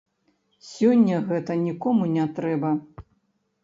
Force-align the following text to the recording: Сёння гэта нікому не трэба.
Сёння 0.69 1.21
гэта 1.29 1.59
нікому 1.69 2.11
не 2.19 2.29
трэба. 2.41 2.77